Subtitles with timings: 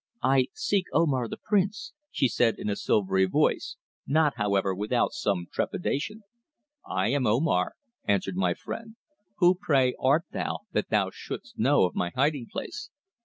[0.23, 3.75] "I seek Omar, the Prince," she said in a silvery voice,
[4.07, 6.23] not, however, without some trepidation.
[6.89, 7.75] "I am Omar,"
[8.05, 8.95] answered my friend.
[9.37, 12.89] "Who, pray, art thou, that thou shouldst know of my hiding place?"